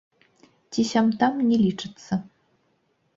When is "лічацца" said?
1.65-2.13